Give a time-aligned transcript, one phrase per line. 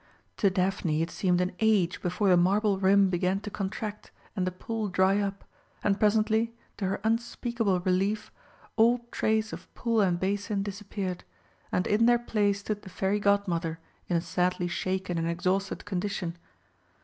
[0.37, 4.51] To Daphne it seemed an age before the marble rim began to contract and the
[4.51, 5.43] pool dry up,
[5.83, 8.31] and presently, to her unspeakable relief,
[8.77, 11.23] all trace of pool and basin disappeared,
[11.71, 13.77] and in their place stood the Fairy Godmother
[14.07, 16.35] in a sadly shaken and exhausted condition.